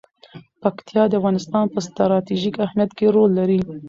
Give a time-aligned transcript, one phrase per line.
[0.61, 3.59] پکتیا د افغانستان په ستراتیژیک اهمیت کې رول لري.